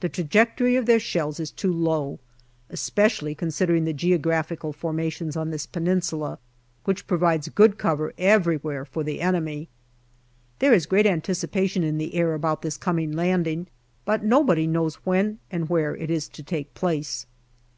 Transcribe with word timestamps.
The 0.00 0.08
trajectory 0.08 0.76
of 0.76 0.86
their 0.86 0.98
shells 0.98 1.38
is 1.38 1.50
too 1.50 1.70
low, 1.70 2.18
especially 2.70 3.34
con 3.34 3.50
sidering 3.50 3.84
the 3.84 3.92
geographical 3.92 4.72
formations 4.72 5.36
on 5.36 5.50
this 5.50 5.66
Peninsula, 5.66 6.38
which 6.84 7.06
provides 7.06 7.50
good 7.50 7.76
cover 7.76 8.14
everywhere 8.16 8.86
for 8.86 9.04
the 9.04 9.20
enemy. 9.20 9.68
There 10.60 10.72
is 10.72 10.86
great 10.86 11.04
anticipation 11.04 11.84
in 11.84 11.98
the 11.98 12.14
air 12.14 12.32
about 12.32 12.62
this 12.62 12.78
coming 12.78 13.12
landing, 13.12 13.66
but 14.06 14.24
nobody 14.24 14.66
knows 14.66 14.94
when 15.04 15.40
and 15.50 15.68
where 15.68 15.94
it 15.94 16.08
is 16.10 16.26
to 16.28 16.42
take 16.42 16.72
place. 16.72 17.26